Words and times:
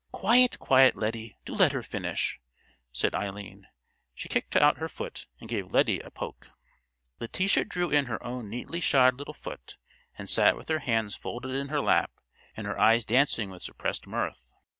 "Quiet, 0.11 0.57
quiet, 0.57 0.95
Lettie; 0.95 1.37
do 1.45 1.53
let 1.53 1.73
her 1.73 1.83
finish," 1.83 2.39
said 2.91 3.13
Eileen. 3.13 3.67
She 4.15 4.29
kicked 4.29 4.55
out 4.55 4.79
her 4.79 4.89
foot 4.89 5.27
and 5.39 5.47
gave 5.47 5.71
Lettie 5.71 5.99
a 5.99 6.09
poke. 6.09 6.49
Letitia 7.19 7.65
drew 7.65 7.91
in 7.91 8.05
her 8.07 8.17
own 8.23 8.49
neatly 8.49 8.79
shod 8.79 9.19
little 9.19 9.35
foot 9.35 9.77
and 10.17 10.27
sat 10.27 10.57
with 10.57 10.69
her 10.69 10.79
hands 10.79 11.13
folded 11.15 11.53
in 11.55 11.67
her 11.67 11.81
lap 11.81 12.19
and 12.57 12.65
her 12.65 12.79
eyes 12.79 13.05
dancing 13.05 13.51
with 13.51 13.61
suppressed 13.61 14.07
mirth. 14.07 14.51